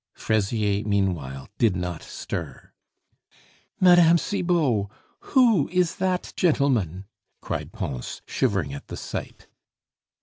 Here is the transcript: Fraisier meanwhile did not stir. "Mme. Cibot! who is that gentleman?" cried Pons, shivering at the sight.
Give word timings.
Fraisier 0.15 0.83
meanwhile 0.83 1.47
did 1.59 1.75
not 1.75 2.01
stir. 2.01 2.71
"Mme. 3.79 4.17
Cibot! 4.17 4.87
who 5.35 5.69
is 5.69 5.97
that 5.97 6.33
gentleman?" 6.35 7.05
cried 7.39 7.71
Pons, 7.71 8.23
shivering 8.25 8.73
at 8.73 8.87
the 8.87 8.97
sight. 8.97 9.45